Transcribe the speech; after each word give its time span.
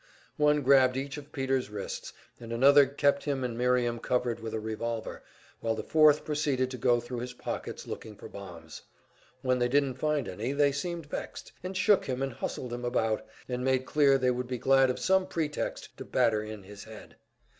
One 0.37 0.63
grabbed 0.63 0.97
each 0.97 1.17
of 1.17 1.31
Peter's 1.31 1.69
wrists, 1.69 2.11
and 2.39 2.51
another 2.51 2.87
kept 2.87 3.25
him 3.25 3.43
and 3.43 3.55
Miriam 3.55 3.99
covered 3.99 4.39
with 4.39 4.55
a 4.55 4.59
revolver, 4.59 5.21
while 5.59 5.75
the 5.75 5.83
fourth 5.83 6.25
proceeded 6.25 6.71
to 6.71 6.77
go 6.79 6.99
thru 6.99 7.19
his 7.19 7.33
pockets, 7.33 7.85
looking 7.85 8.15
for 8.15 8.27
bombs. 8.27 8.81
When 9.43 9.59
they 9.59 9.67
didn't 9.67 9.99
find 9.99 10.27
any, 10.27 10.53
they 10.53 10.71
seemed 10.71 11.05
vexed, 11.05 11.51
and 11.61 11.77
shook 11.77 12.05
him 12.05 12.23
and 12.23 12.33
hustled 12.33 12.73
him 12.73 12.83
about, 12.83 13.23
and 13.47 13.63
made 13.63 13.85
clear 13.85 14.17
they 14.17 14.31
would 14.31 14.47
be 14.47 14.57
glad 14.57 14.89
of 14.89 14.97
some 14.97 15.27
pretext 15.27 15.95
to 15.97 16.03
batter 16.03 16.41
in 16.41 16.63
his 16.63 16.85
head. 16.85 17.17